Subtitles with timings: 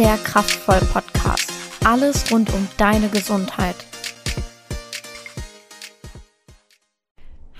[0.00, 1.52] der Kraftvoll Podcast.
[1.84, 3.76] Alles rund um deine Gesundheit.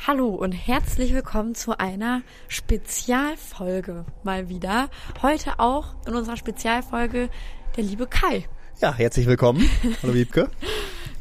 [0.07, 4.89] Hallo und herzlich willkommen zu einer Spezialfolge mal wieder.
[5.21, 7.29] Heute auch in unserer Spezialfolge
[7.76, 8.49] der liebe Kai.
[8.81, 9.69] Ja, herzlich willkommen.
[10.03, 10.49] Hallo Wiebke.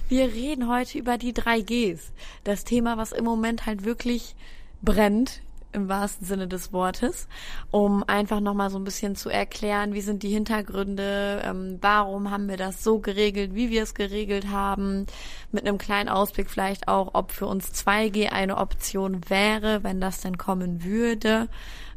[0.08, 2.00] Wir reden heute über die 3Gs.
[2.46, 4.38] Das Thema, was im Moment halt wirklich
[4.82, 5.42] brennt
[5.72, 7.28] im wahrsten Sinne des Wortes,
[7.72, 12.50] um einfach nochmal so ein bisschen zu erklären, wie sind die Hintergründe, ähm, warum haben
[12.50, 15.06] wir das so geregelt, wie wir es geregelt haben,
[15.52, 20.22] mit einem kleinen Ausblick vielleicht auch, ob für uns 2G eine Option wäre, wenn das
[20.22, 21.48] denn kommen würde.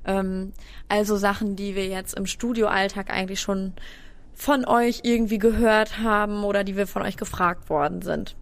[0.05, 0.53] Ähm,
[0.89, 3.73] also Sachen, die wir jetzt im Studioalltag eigentlich schon
[4.35, 8.37] von euch irgendwie gehört haben oder die wir von euch gefragt worden sind.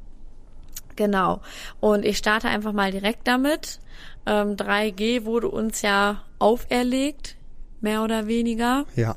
[1.01, 1.41] Genau.
[1.81, 3.81] Und ich starte einfach mal direkt damit.
[4.27, 7.37] Ähm, 3G wurde uns ja auferlegt,
[7.81, 8.85] mehr oder weniger.
[8.97, 9.17] Ja.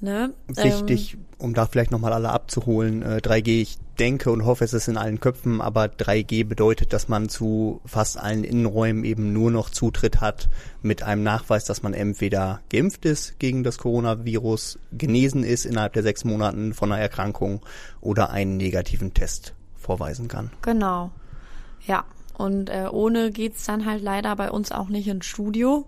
[0.00, 0.32] Ne?
[0.46, 4.74] Wichtig, ähm, um da vielleicht nochmal alle abzuholen, äh, 3G, ich denke und hoffe, es
[4.74, 9.50] ist in allen Köpfen, aber 3G bedeutet, dass man zu fast allen Innenräumen eben nur
[9.50, 10.48] noch Zutritt hat
[10.82, 16.04] mit einem Nachweis, dass man entweder geimpft ist gegen das Coronavirus, genesen ist innerhalb der
[16.04, 17.60] sechs Monaten von einer Erkrankung
[18.00, 20.50] oder einen negativen Test vorweisen kann.
[20.62, 21.10] Genau.
[21.86, 22.04] Ja.
[22.38, 25.84] Und äh, ohne geht's dann halt leider bei uns auch nicht ins Studio.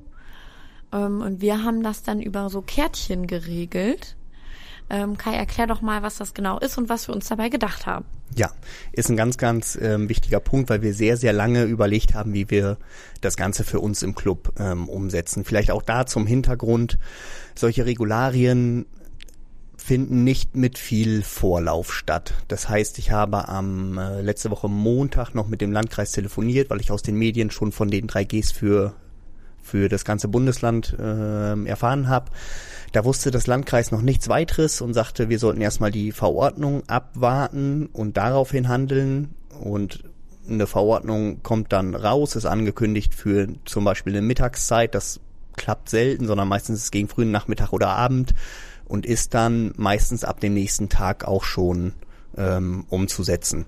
[0.93, 4.17] Ähm, und wir haben das dann über so Kärtchen geregelt.
[4.91, 7.87] Ähm, Kai, erklär doch mal, was das genau ist und was wir uns dabei gedacht
[7.87, 8.05] haben.
[8.37, 8.51] Ja,
[8.93, 12.51] ist ein ganz, ganz ähm, wichtiger Punkt, weil wir sehr, sehr lange überlegt haben, wie
[12.51, 12.77] wir
[13.21, 15.45] das Ganze für uns im Club ähm, umsetzen.
[15.45, 16.99] Vielleicht auch da zum Hintergrund.
[17.55, 18.87] Solche Regularien
[19.85, 22.33] finden nicht mit viel Vorlauf statt.
[22.49, 26.81] Das heißt, ich habe am äh, letzte Woche Montag noch mit dem Landkreis telefoniert, weil
[26.81, 28.95] ich aus den Medien schon von den 3Gs für
[29.63, 32.31] für das ganze Bundesland äh, erfahren habe.
[32.93, 37.87] Da wusste das Landkreis noch nichts weiteres und sagte, wir sollten erstmal die Verordnung abwarten
[37.93, 39.35] und daraufhin handeln.
[39.61, 40.05] Und
[40.49, 44.95] eine Verordnung kommt dann raus, ist angekündigt für zum Beispiel eine Mittagszeit.
[44.95, 45.21] Das
[45.57, 48.35] klappt selten, sondern meistens ist es gegen frühen Nachmittag oder Abend
[48.87, 51.95] und ist dann meistens ab dem nächsten Tag auch schon
[52.37, 53.67] ähm, umzusetzen.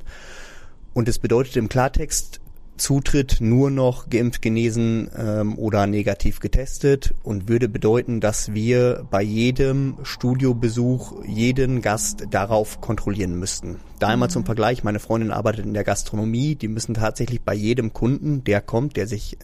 [0.94, 2.40] Und es bedeutet im Klartext,
[2.76, 9.22] Zutritt nur noch geimpft, genesen ähm, oder negativ getestet und würde bedeuten, dass wir bei
[9.22, 13.80] jedem Studiobesuch jeden Gast darauf kontrollieren müssten.
[13.98, 14.46] Da einmal zum mhm.
[14.46, 18.96] Vergleich, meine Freundin arbeitet in der Gastronomie, die müssen tatsächlich bei jedem Kunden, der kommt,
[18.96, 19.38] der sich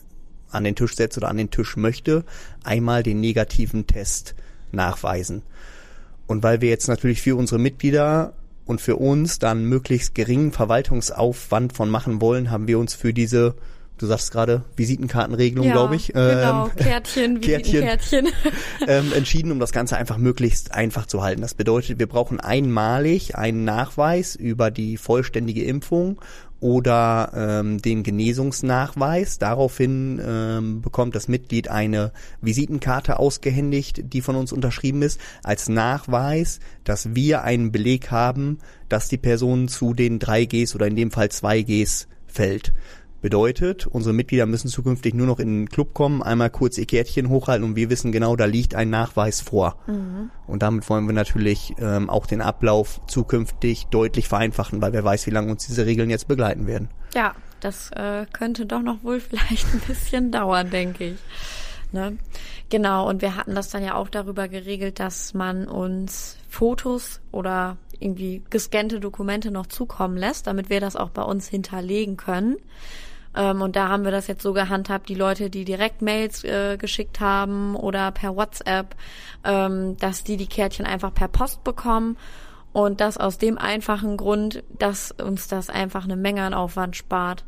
[0.51, 2.25] an den Tisch setzt oder an den Tisch möchte,
[2.63, 4.35] einmal den negativen Test
[4.73, 5.43] nachweisen.
[6.27, 8.33] Und weil wir jetzt natürlich für unsere Mitglieder
[8.65, 13.55] und für uns dann möglichst geringen Verwaltungsaufwand von machen wollen, haben wir uns für diese
[14.03, 16.09] du sagst gerade Visitenkartenregelung, ja, glaube ich.
[16.09, 18.29] Genau, ähm, Kärtchen, Visitenkärtchen.
[18.89, 21.41] ähm, entschieden, um das Ganze einfach möglichst einfach zu halten.
[21.41, 26.21] Das bedeutet, wir brauchen einmalig einen Nachweis über die vollständige Impfung
[26.59, 29.39] oder ähm, den Genesungsnachweis.
[29.39, 36.61] Daraufhin ähm, bekommt das Mitglied eine Visitenkarte ausgehändigt, die von uns unterschrieben ist, als Nachweis,
[36.85, 38.59] dass wir einen Beleg haben,
[38.89, 42.73] dass die Person zu den 3Gs oder in dem Fall 2Gs fällt.
[43.23, 47.29] Bedeutet, unsere Mitglieder müssen zukünftig nur noch in den Club kommen, einmal kurz ihr Kärtchen
[47.29, 49.77] hochhalten und wir wissen genau, da liegt ein Nachweis vor.
[49.87, 50.31] Mhm.
[50.49, 55.29] Und damit wollen wir natürlich ähm, auch den Ablauf zukünftig deutlich vereinfachen, weil wer weiß,
[55.29, 56.89] wie lange uns diese Regeln jetzt begleiten werden.
[57.15, 61.19] Ja, das äh, könnte doch noch wohl vielleicht ein bisschen dauern, denke ich.
[61.93, 62.19] Ne?
[62.71, 67.77] Genau, und wir hatten das dann ja auch darüber geregelt, dass man uns Fotos oder
[68.01, 72.57] irgendwie gescannte Dokumente noch zukommen lässt, damit wir das auch bei uns hinterlegen können.
[73.35, 76.77] Ähm, und da haben wir das jetzt so gehandhabt, die Leute, die direkt Mails äh,
[76.77, 78.95] geschickt haben oder per WhatsApp,
[79.45, 82.17] ähm, dass die die Kärtchen einfach per Post bekommen.
[82.73, 87.45] Und das aus dem einfachen Grund, dass uns das einfach eine Menge an Aufwand spart.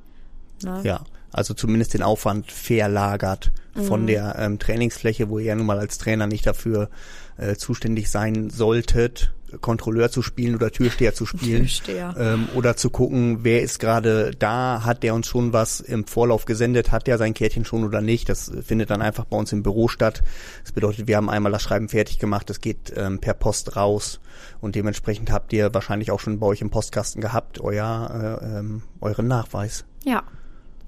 [0.63, 0.81] Ne?
[0.85, 1.01] Ja,
[1.33, 4.07] also zumindest den Aufwand verlagert von mhm.
[4.07, 6.91] der ähm, Trainingsfläche, wo ihr ja nun mal als Trainer nicht dafür
[7.37, 11.63] äh, zuständig sein solltet, Kontrolleur zu spielen oder Türsteher zu spielen.
[11.63, 12.15] Türsteher.
[12.19, 16.45] Ähm, oder zu gucken, wer ist gerade da, hat der uns schon was im Vorlauf
[16.45, 18.29] gesendet, hat der sein Kärtchen schon oder nicht.
[18.29, 20.23] Das findet dann einfach bei uns im Büro statt.
[20.63, 24.21] Das bedeutet, wir haben einmal das Schreiben fertig gemacht, das geht ähm, per Post raus
[24.61, 28.83] und dementsprechend habt ihr wahrscheinlich auch schon bei euch im Postkasten gehabt, euer, äh, ähm,
[29.01, 29.85] euren Nachweis.
[30.05, 30.23] Ja,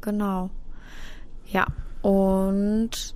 [0.00, 0.50] genau.
[1.46, 1.66] Ja,
[2.02, 3.14] und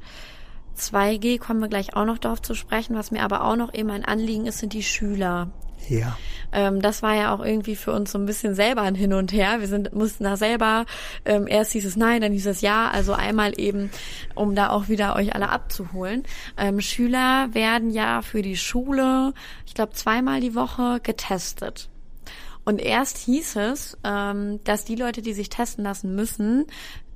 [0.81, 2.97] 2G kommen wir gleich auch noch darauf zu sprechen.
[2.97, 5.50] Was mir aber auch noch eben ein Anliegen ist, sind die Schüler.
[5.88, 6.17] Ja.
[6.53, 9.32] Ähm, das war ja auch irgendwie für uns so ein bisschen selber ein Hin und
[9.32, 9.61] Her.
[9.61, 10.85] Wir sind, mussten da selber,
[11.25, 12.91] ähm, erst hieß es nein, dann hieß es ja.
[12.91, 13.91] Also einmal eben,
[14.35, 16.25] um da auch wieder euch alle abzuholen.
[16.56, 19.33] Ähm, Schüler werden ja für die Schule,
[19.67, 21.88] ich glaube, zweimal die Woche getestet.
[22.65, 26.67] Und erst hieß es, ähm, dass die Leute, die sich testen lassen müssen,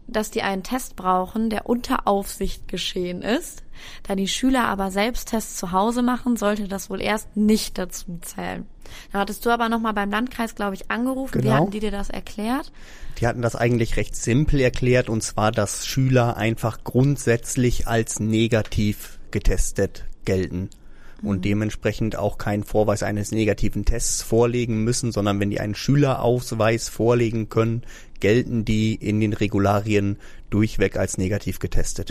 [0.07, 3.63] dass die einen Test brauchen, der unter Aufsicht geschehen ist.
[4.05, 8.67] Da die Schüler aber Selbsttests zu Hause machen, sollte das wohl erst nicht dazu zählen.
[9.13, 11.41] Da hattest du aber nochmal beim Landkreis, glaube ich, angerufen.
[11.41, 11.45] Genau.
[11.45, 12.71] Wie hatten die dir das erklärt?
[13.19, 19.19] Die hatten das eigentlich recht simpel erklärt und zwar, dass Schüler einfach grundsätzlich als negativ
[19.31, 20.71] getestet gelten
[21.25, 26.89] und dementsprechend auch keinen Vorweis eines negativen Tests vorlegen müssen, sondern wenn die einen Schülerausweis
[26.89, 27.83] vorlegen können,
[28.21, 30.17] gelten die in den Regularien
[30.51, 32.11] durchweg als negativ getestet.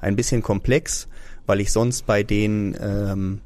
[0.00, 1.08] Ein bisschen komplex,
[1.46, 3.40] weil ich sonst bei den ähm,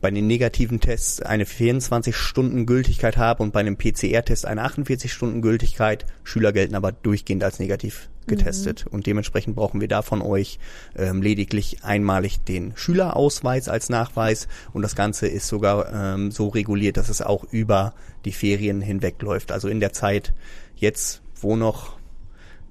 [0.00, 5.12] bei den negativen Tests eine 24 Stunden Gültigkeit habe und bei einem PCR-Test eine 48
[5.12, 6.06] Stunden Gültigkeit.
[6.24, 10.58] Schüler gelten aber durchgehend als negativ getestet und dementsprechend brauchen wir da von euch
[10.94, 16.96] ähm, lediglich einmalig den Schülerausweis als Nachweis und das Ganze ist sogar ähm, so reguliert,
[16.96, 17.94] dass es auch über
[18.24, 19.50] die Ferien hinweg läuft.
[19.50, 20.34] Also in der Zeit
[20.76, 21.96] jetzt, wo noch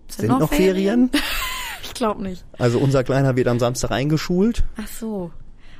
[0.07, 1.09] sind, noch, Ferien?
[1.83, 2.45] ich glaube nicht.
[2.57, 4.63] Also unser Kleiner wird am Samstag eingeschult.
[4.77, 5.31] Ach so.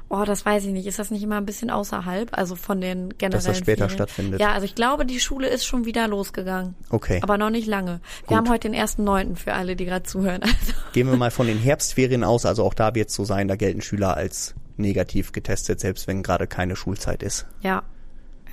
[0.10, 0.88] Oh, das weiß ich nicht.
[0.88, 3.96] Ist das nicht immer ein bisschen außerhalb, also von den generellen Dass das später Ferien?
[3.96, 4.40] stattfindet.
[4.40, 6.76] Ja, also ich glaube, die Schule ist schon wieder losgegangen.
[6.90, 7.20] Okay.
[7.22, 8.00] Aber noch nicht lange.
[8.22, 8.38] Wir Gut.
[8.38, 10.42] haben heute den ersten Neunten für alle, die gerade zuhören.
[10.44, 13.48] Also, Gehen wir mal von den Herbstferien aus, also auch da wird es so sein,
[13.48, 17.46] da gelten Schüler als negativ getestet, selbst wenn gerade keine Schulzeit ist.
[17.62, 17.84] ja,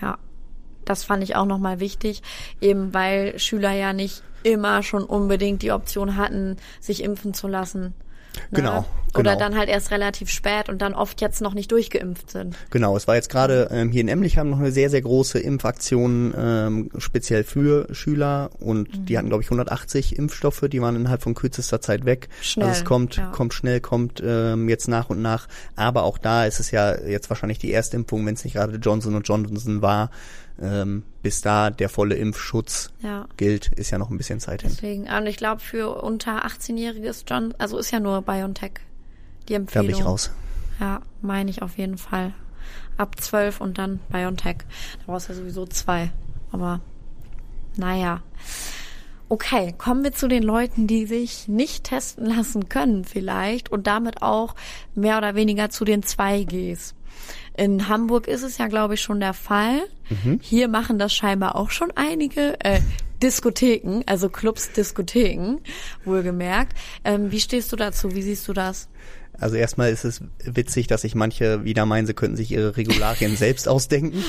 [0.03, 0.19] ja.
[0.85, 2.21] Das fand ich auch nochmal wichtig,
[2.61, 7.95] eben weil Schüler ja nicht immer schon unbedingt die Option hatten, sich impfen zu lassen.
[8.51, 8.59] Ne?
[8.59, 8.85] Genau,
[9.15, 9.39] Oder genau.
[9.39, 12.57] dann halt erst relativ spät und dann oft jetzt noch nicht durchgeimpft sind.
[12.71, 15.39] Genau, es war jetzt gerade ähm, hier in Emlich haben noch eine sehr, sehr große
[15.39, 19.07] Impfaktion ähm, speziell für Schüler und Mhm.
[19.07, 22.29] die hatten, glaube ich, 180 Impfstoffe, die waren innerhalb von kürzester Zeit weg.
[22.41, 23.27] Schnell, Also es kommt, ja.
[23.31, 25.47] kommt schnell, kommt ähm, jetzt nach und nach.
[25.77, 28.77] Aber auch da ist es ja jetzt wahrscheinlich die erste Impfung, wenn es nicht gerade
[28.77, 30.11] Johnson Johnson war.
[30.61, 33.27] Ähm, bis da der volle Impfschutz Ja.
[33.37, 34.71] gilt, ist ja noch ein bisschen Zeit hin.
[34.73, 38.73] Deswegen, und ich glaube, für unter 18-Jährige ist John, also ist ja nur BioNTech
[39.49, 39.87] die Da Empfehlung.
[39.89, 40.31] bin ich raus.
[40.81, 42.35] Ja, meine ich auf jeden Fall.
[42.97, 44.59] Ab 12 und dann BioNTech.
[44.99, 46.13] Da brauchst du ja sowieso zwei.
[46.53, 46.81] Aber
[47.77, 48.23] naja.
[49.29, 54.23] Okay, kommen wir zu den Leuten, die sich nicht testen lassen können vielleicht und damit
[54.23, 54.55] auch
[54.95, 56.95] mehr oder weniger zu den 2Gs.
[57.57, 59.83] In Hamburg ist es ja, glaube ich, schon der Fall.
[60.41, 62.81] Hier machen das scheinbar auch schon einige äh,
[63.23, 65.61] Diskotheken, also Clubs, Diskotheken,
[66.05, 66.77] wohlgemerkt.
[67.05, 68.15] Ähm, wie stehst du dazu?
[68.15, 68.89] Wie siehst du das?
[69.39, 73.37] Also erstmal ist es witzig, dass sich manche wieder meinen, sie könnten sich ihre Regularien
[73.37, 74.23] selbst ausdenken.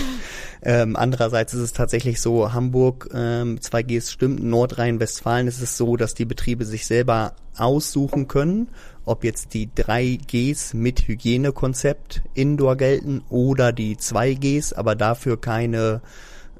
[0.68, 6.16] Ähm, andererseits ist es tatsächlich so, Hamburg, ähm, 2Gs stimmt, Nordrhein-Westfalen ist es so, dass
[6.16, 8.70] die Betriebe sich selber aussuchen können,
[9.06, 16.02] ob jetzt die 3Gs mit Hygienekonzept indoor gelten oder die 2Gs, aber dafür keine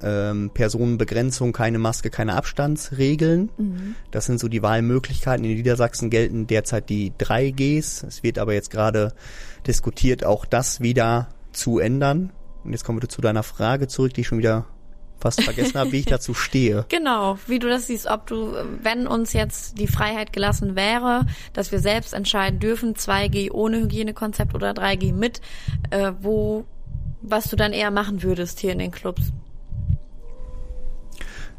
[0.04, 3.50] ähm, Personenbegrenzung, keine Maske, keine Abstandsregeln.
[4.12, 5.44] Das sind so die Wahlmöglichkeiten.
[5.46, 8.06] In Niedersachsen gelten derzeit die 3Gs.
[8.06, 9.14] Es wird aber jetzt gerade
[9.66, 12.32] diskutiert, auch das wieder zu ändern.
[12.66, 14.66] Und jetzt kommen wir zu deiner Frage zurück, die ich schon wieder
[15.20, 16.86] fast vergessen habe, wie ich dazu stehe.
[16.96, 21.72] Genau, wie du das siehst, ob du, wenn uns jetzt die Freiheit gelassen wäre, dass
[21.72, 25.42] wir selbst entscheiden dürfen, 2G ohne Hygienekonzept oder 3G mit,
[25.92, 26.66] äh, wo,
[27.22, 29.32] was du dann eher machen würdest hier in den Clubs.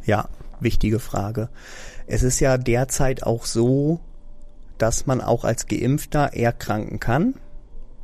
[0.05, 0.29] Ja,
[0.61, 1.49] wichtige Frage.
[2.07, 4.01] Es ist ja derzeit auch so,
[4.79, 7.35] dass man auch als Geimpfter erkranken kann,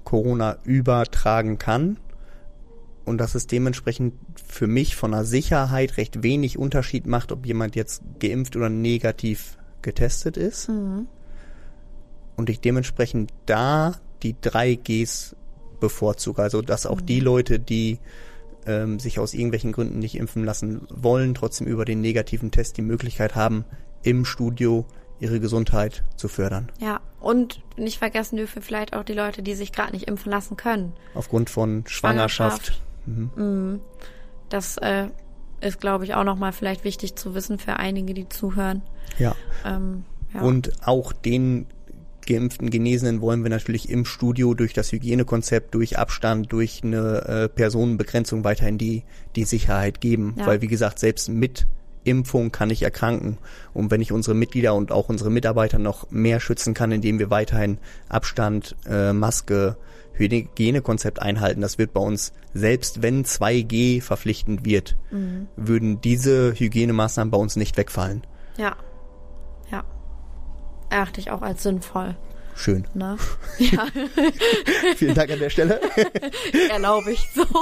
[0.05, 1.99] Corona übertragen kann
[3.05, 4.15] und dass es dementsprechend
[4.47, 9.57] für mich von der Sicherheit recht wenig Unterschied macht, ob jemand jetzt geimpft oder negativ
[9.83, 10.69] getestet ist.
[12.37, 15.35] Und ich dementsprechend da die 3Gs
[15.81, 16.41] bevorzuge.
[16.41, 17.99] Also dass auch die Leute, die
[18.67, 22.83] ähm, sich aus irgendwelchen Gründen nicht impfen lassen wollen, trotzdem über den negativen Test die
[22.83, 23.65] Möglichkeit haben,
[24.03, 24.87] im Studio
[25.19, 26.71] ihre Gesundheit zu fördern.
[26.81, 30.57] Ja, und nicht vergessen dürfen vielleicht auch die Leute, die sich gerade nicht impfen lassen
[30.57, 30.95] können.
[31.15, 32.83] Aufgrund von Schwangerschaft.
[34.49, 35.09] Das äh,
[35.61, 38.83] ist, glaube ich, auch nochmal vielleicht wichtig zu wissen für einige, die zuhören.
[39.19, 39.35] Ja.
[39.65, 40.05] Ähm,
[40.35, 40.41] ja.
[40.41, 41.67] Und auch den
[42.27, 47.49] geimpften Genesenen wollen wir natürlich im Studio durch das Hygienekonzept, durch Abstand, durch eine äh,
[47.49, 49.05] Personenbegrenzung weiterhin die,
[49.37, 50.35] die Sicherheit geben.
[50.39, 50.47] Ja.
[50.47, 51.67] Weil, wie gesagt, selbst mit
[52.05, 53.39] Impfung kann ich erkranken.
[53.75, 57.31] Und wenn ich unsere Mitglieder und auch unsere Mitarbeiter noch mehr schützen kann, indem wir
[57.31, 57.79] weiterhin
[58.09, 59.77] Abstand, äh, Maske,
[60.15, 65.49] Hygienekonzept einhalten, das wird bei uns, selbst wenn 2G verpflichtend wird, mhm.
[65.57, 68.23] würden diese Hygienemaßnahmen bei uns nicht wegfallen.
[68.57, 68.77] Ja.
[69.71, 69.85] Ja.
[70.91, 72.17] Erachte ich auch als sinnvoll.
[72.55, 72.87] Schön.
[72.95, 73.17] Na?
[73.59, 73.87] Ja.
[74.97, 75.81] Vielen Dank an der Stelle.
[76.71, 77.45] Erlaube ich so.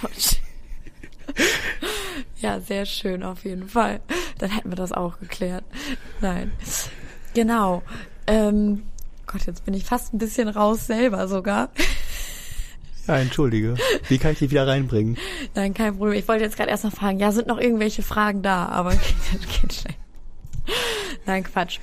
[0.00, 0.41] Gott.
[2.42, 4.00] Ja, sehr schön auf jeden Fall.
[4.38, 5.64] Dann hätten wir das auch geklärt.
[6.20, 6.50] Nein.
[7.34, 7.82] Genau.
[8.26, 8.82] Ähm,
[9.26, 11.70] Gott, jetzt bin ich fast ein bisschen raus selber sogar.
[13.06, 13.76] Ja, entschuldige.
[14.08, 15.16] Wie kann ich dich wieder reinbringen?
[15.54, 16.18] Nein, kein Problem.
[16.18, 18.90] Ich wollte jetzt gerade erst noch fragen, ja, sind noch irgendwelche Fragen da, aber
[19.30, 19.94] geht, geht schnell.
[21.26, 21.78] Nein, Quatsch.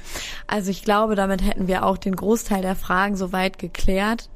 [0.48, 4.30] Also ich glaube, damit hätten wir auch den Großteil der Fragen soweit geklärt.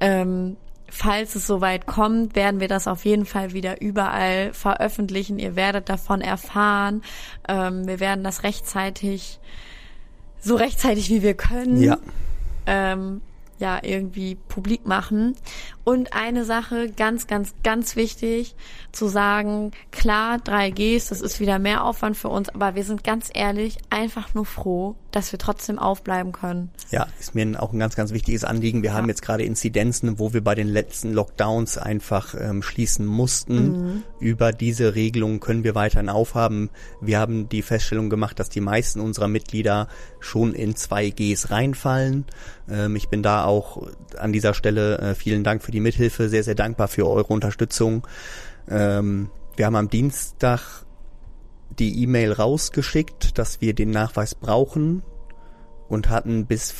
[0.00, 0.56] Ähm,
[0.88, 5.38] falls es soweit kommt, werden wir das auf jeden Fall wieder überall veröffentlichen.
[5.38, 7.02] Ihr werdet davon erfahren.
[7.48, 9.40] Ähm, wir werden das rechtzeitig,
[10.40, 11.82] so rechtzeitig wie wir können.
[11.82, 11.98] Ja.
[12.66, 13.20] Ähm,
[13.58, 15.34] ja irgendwie publik machen.
[15.88, 18.56] Und eine Sache, ganz, ganz, ganz wichtig,
[18.90, 23.30] zu sagen, klar, 3Gs, das ist wieder mehr Aufwand für uns, aber wir sind ganz
[23.32, 26.70] ehrlich einfach nur froh, dass wir trotzdem aufbleiben können.
[26.90, 28.82] Ja, ist mir auch ein ganz, ganz wichtiges Anliegen.
[28.82, 28.96] Wir ja.
[28.96, 33.54] haben jetzt gerade Inzidenzen, wo wir bei den letzten Lockdowns einfach ähm, schließen mussten.
[33.56, 34.02] Mhm.
[34.18, 36.68] Über diese Regelung können wir weiterhin aufhaben.
[37.00, 39.86] Wir haben die Feststellung gemacht, dass die meisten unserer Mitglieder
[40.18, 42.24] schon in 2Gs reinfallen.
[42.68, 43.86] Ähm, ich bin da auch
[44.18, 48.06] an dieser Stelle äh, vielen Dank für die Mithilfe, sehr, sehr dankbar für eure Unterstützung.
[48.68, 50.84] Ähm, wir haben am Dienstag
[51.78, 55.02] die E-Mail rausgeschickt, dass wir den Nachweis brauchen
[55.88, 56.74] und hatten bis,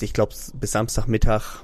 [0.00, 1.62] ich glaube, bis Samstagmittag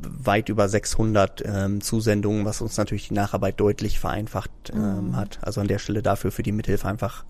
[0.00, 5.16] weit über 600 ähm, Zusendungen, was uns natürlich die Nacharbeit deutlich vereinfacht ähm, mhm.
[5.16, 5.38] hat.
[5.42, 7.24] Also an der Stelle dafür für die Mithilfe einfach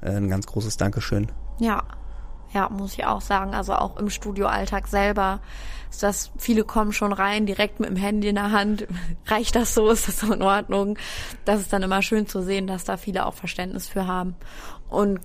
[0.00, 1.30] äh, ein ganz großes Dankeschön.
[1.58, 1.84] Ja,
[2.52, 3.54] ja, muss ich auch sagen.
[3.54, 5.40] Also auch im Studioalltag selber
[5.90, 8.86] ist das, viele kommen schon rein, direkt mit dem Handy in der Hand.
[9.26, 9.88] Reicht das so?
[9.90, 10.98] Ist das so in Ordnung?
[11.44, 14.36] Das ist dann immer schön zu sehen, dass da viele auch Verständnis für haben.
[14.88, 15.20] Und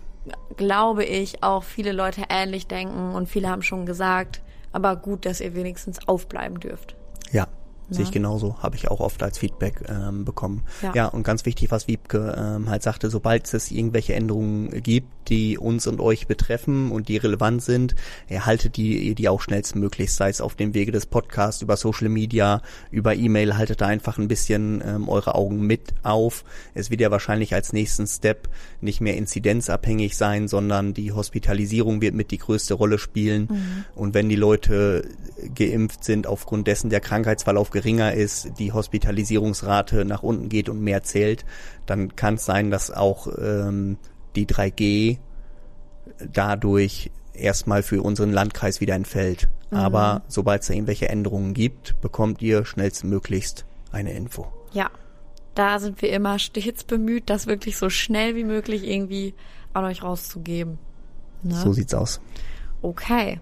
[0.55, 5.41] glaube ich, auch viele Leute ähnlich denken und viele haben schon gesagt, aber gut, dass
[5.41, 6.95] ihr wenigstens aufbleiben dürft.
[7.31, 7.47] Ja,
[7.89, 7.95] ja.
[7.95, 10.63] Sehe ich genauso, habe ich auch oft als Feedback ähm, bekommen.
[10.81, 10.91] Ja.
[10.95, 15.57] ja, und ganz wichtig, was Wiebke ähm, halt sagte, sobald es irgendwelche Änderungen gibt, die
[15.57, 17.95] uns und euch betreffen und die relevant sind,
[18.27, 22.61] erhaltet die, die auch schnellstmöglich, sei es auf dem Wege des Podcasts, über Social Media,
[22.91, 26.43] über E-Mail, haltet da einfach ein bisschen ähm, eure Augen mit auf.
[26.73, 28.49] Es wird ja wahrscheinlich als nächsten Step
[28.81, 33.47] nicht mehr inzidenzabhängig sein, sondern die Hospitalisierung wird mit die größte Rolle spielen.
[33.49, 33.85] Mhm.
[33.95, 35.07] Und wenn die Leute
[35.55, 41.03] geimpft sind, aufgrund dessen der Krankheitsverlauf geringer ist, die Hospitalisierungsrate nach unten geht und mehr
[41.03, 41.43] zählt,
[41.85, 43.97] dann kann es sein, dass auch ähm,
[44.37, 45.17] die 3G
[46.31, 49.49] dadurch erstmal für unseren Landkreis wieder entfällt.
[49.71, 49.77] Mhm.
[49.77, 54.47] Aber sobald es da irgendwelche Änderungen gibt, bekommt ihr schnellstmöglichst eine Info.
[54.71, 54.89] Ja,
[55.55, 59.33] da sind wir immer stets bemüht, das wirklich so schnell wie möglich irgendwie
[59.73, 60.79] an euch rauszugeben.
[61.43, 61.55] Ne?
[61.55, 62.21] So sieht's aus.
[62.81, 63.39] Okay.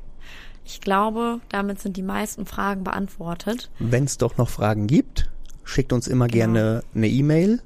[0.72, 3.70] Ich glaube, damit sind die meisten Fragen beantwortet.
[3.80, 5.30] Wenn es doch noch Fragen gibt,
[5.66, 6.54] schickt uns immer genau.
[6.54, 7.62] gerne eine E-Mail.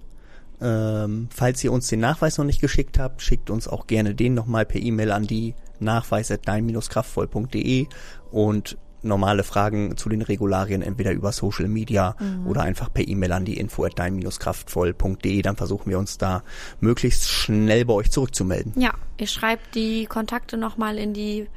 [0.60, 4.34] Ähm, falls ihr uns den Nachweis noch nicht geschickt habt, schickt uns auch gerne den
[4.34, 7.86] nochmal per E-Mail an die nachweis.dein-kraftvoll.de
[8.32, 12.48] und normale Fragen zu den Regularien entweder über Social Media mhm.
[12.48, 15.44] oder einfach per E-Mail an die info at dein-kraftvoll.de.
[15.44, 16.42] Dann versuchen wir uns da
[16.80, 18.74] möglichst schnell bei euch zurückzumelden.
[18.82, 21.48] Ja, ihr schreibt die Kontakte nochmal in die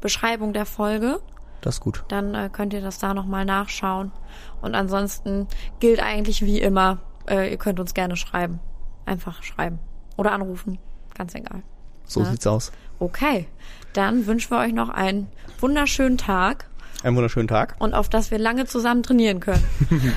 [0.00, 1.20] Beschreibung der Folge.
[1.60, 2.04] Das ist gut.
[2.08, 4.12] Dann äh, könnt ihr das da nochmal nachschauen.
[4.60, 5.48] Und ansonsten
[5.80, 8.60] gilt eigentlich wie immer, äh, ihr könnt uns gerne schreiben.
[9.06, 9.78] Einfach schreiben.
[10.16, 10.78] Oder anrufen.
[11.14, 11.62] Ganz egal.
[12.04, 12.26] So ja?
[12.26, 12.72] sieht's aus.
[12.98, 13.46] Okay.
[13.92, 15.28] Dann wünschen wir euch noch einen
[15.60, 16.68] wunderschönen Tag.
[17.02, 17.76] Einen wunderschönen Tag.
[17.78, 19.64] Und auf dass wir lange zusammen trainieren können.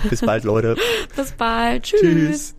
[0.10, 0.76] Bis bald, Leute.
[1.16, 1.84] Bis bald.
[1.84, 2.02] Tschüss.
[2.02, 2.56] Tschüss.